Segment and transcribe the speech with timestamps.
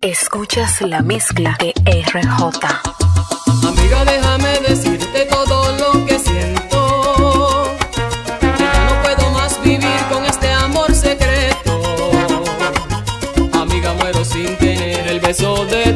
[0.00, 2.40] Escuchas la mezcla de RJ.
[3.66, 7.76] Amiga, déjame decirte todo lo que siento.
[8.38, 11.80] Que ya no puedo más vivir con este amor secreto.
[13.54, 15.87] Amiga, muero sin tener el beso de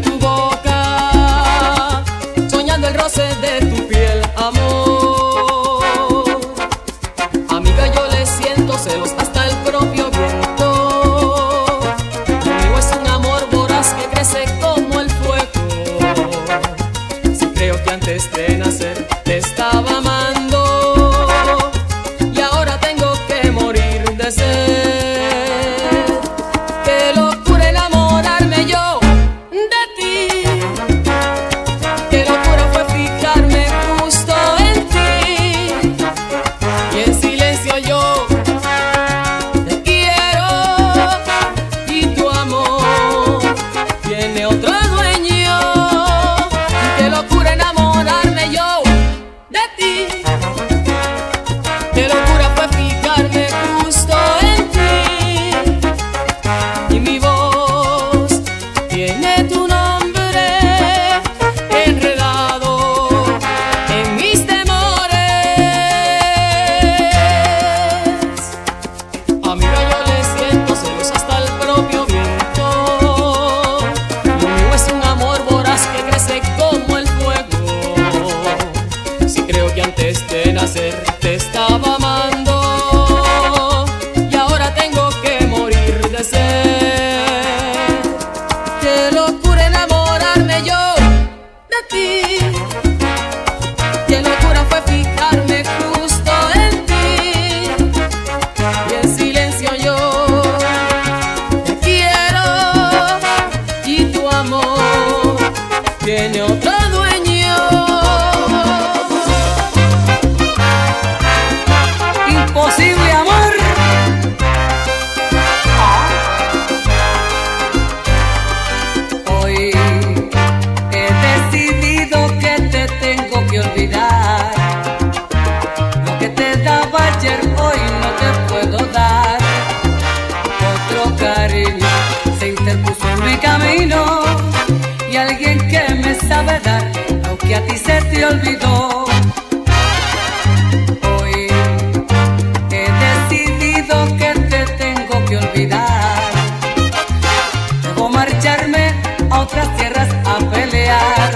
[149.39, 151.31] otras tierras a pelear,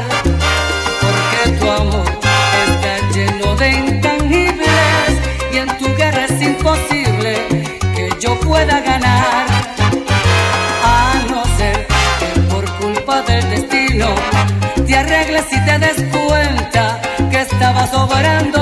[1.00, 2.04] porque tu amor
[2.68, 5.10] está lleno de intangibles
[5.52, 7.38] y en tu guerra es imposible
[7.94, 9.46] que yo pueda ganar,
[10.82, 11.86] a no ser
[12.18, 14.08] que por culpa del destino
[14.86, 18.55] te arregles y te des cuenta que estaba sobrando.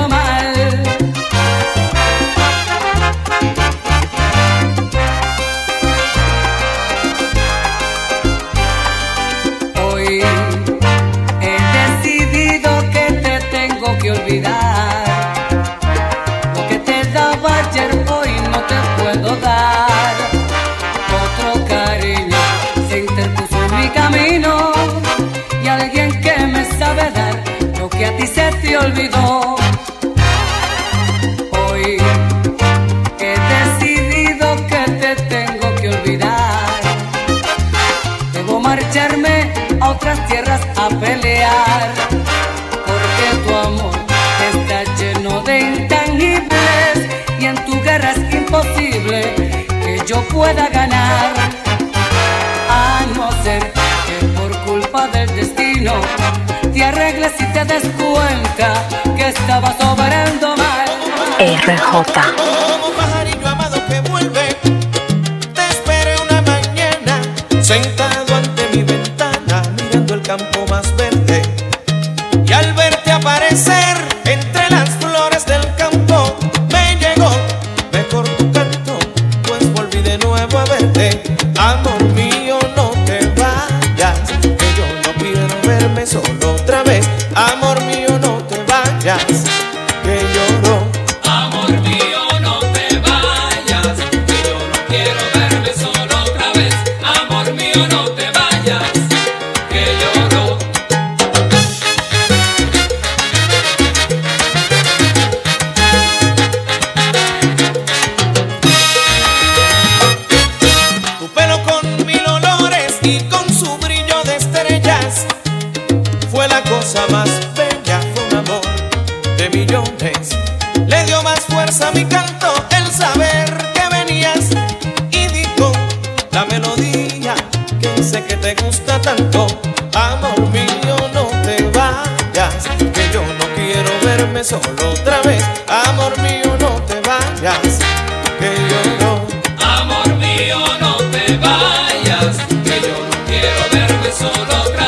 [28.15, 29.55] a ti se te olvidó.
[31.51, 31.97] Hoy
[33.19, 36.81] he decidido que te tengo que olvidar.
[38.33, 41.93] Debo marcharme a otras tierras a pelear.
[42.85, 43.95] Porque tu amor
[44.53, 46.97] está lleno de intangibles
[47.39, 49.35] y en tu guerra es imposible
[49.83, 51.33] que yo pueda ganar.
[52.69, 53.61] A no ser
[54.07, 55.93] que por culpa del destino
[56.73, 58.04] te arregles y te descubres
[59.17, 60.87] que estaba sobrando mal.
[61.39, 62.64] RJ.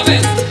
[0.07, 0.46] amén.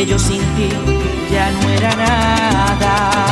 [0.00, 0.68] que yo sin ti
[1.30, 3.29] ya no era nada.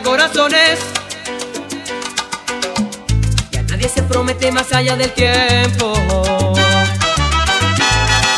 [0.00, 0.78] corazones.
[3.50, 5.92] Y a nadie se promete más allá del tiempo.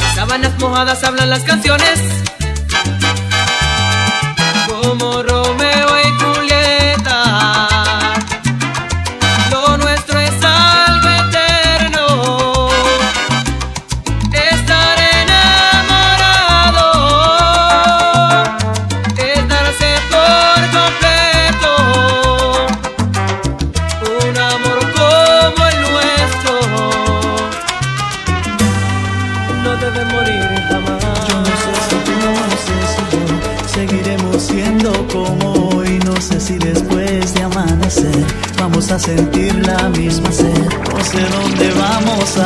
[0.00, 2.00] Las sábanas mojadas hablan las canciones.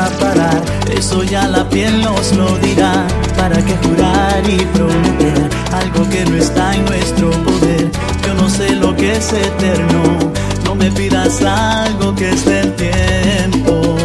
[0.06, 0.62] Parar.
[0.96, 3.06] Eso ya la piel nos lo dirá.
[3.36, 7.90] ¿Para qué jurar y prometer algo que no está en nuestro poder?
[8.26, 10.32] Yo no sé lo que es eterno.
[10.64, 13.96] No me pidas algo que es del tiempo.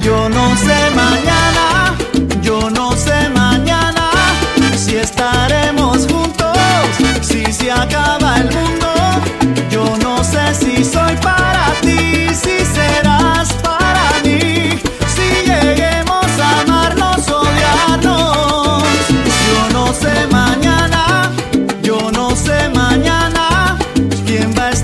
[0.00, 1.19] Yo no sé mañana,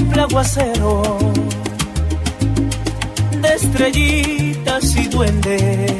[0.00, 1.02] Simple aguacero
[3.42, 5.92] de estrellitas y duendes.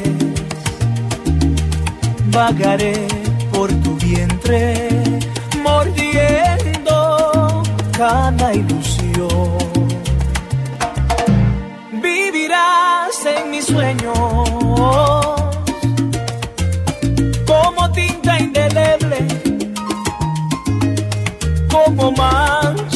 [2.31, 3.07] Vagaré
[3.53, 4.89] por tu vientre,
[5.63, 7.61] mordiendo
[7.95, 9.57] cada ilusión.
[12.01, 15.40] Vivirás en mis sueños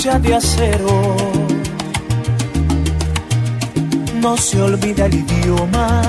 [0.06, 1.16] de acero.
[4.22, 6.02] No se olvida el idioma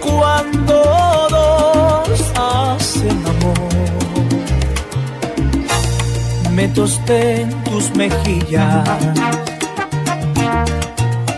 [0.00, 3.72] cuando dos hacen amor.
[6.52, 8.88] Me tosté en tus mejillas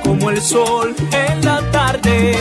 [0.02, 2.36] como el sol en la tarde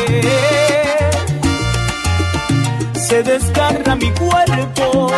[2.94, 5.10] se desgarra mi cuerpo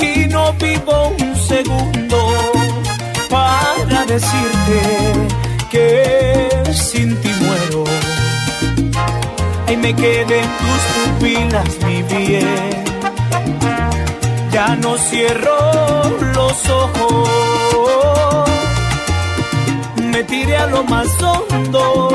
[0.00, 1.97] y no vivo un segundo
[4.18, 4.80] decirte
[5.70, 7.84] que sin ti muero.
[9.66, 12.84] Ahí me quedé en tus pupilas, mi bien.
[14.50, 15.58] Ya no cierro
[16.36, 18.50] los ojos,
[20.12, 22.08] me tiré a lo más hondo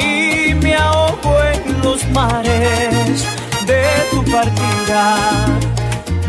[0.00, 3.24] y me ahogo en los mares
[3.70, 5.02] de tu partida,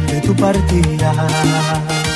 [0.08, 2.07] de tu partida.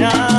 [0.00, 0.29] night.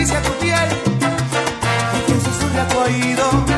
[0.00, 0.68] Acaricia tu piel
[2.06, 3.49] que susurra tu oído.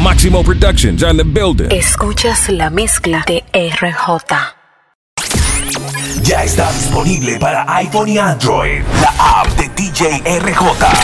[0.00, 1.70] Máximo Productions on the building.
[1.70, 4.34] Escuchas la mezcla de RJ.
[6.22, 8.82] Ya está disponible para iPhone y Android.
[9.02, 11.03] La app de DJ RJ.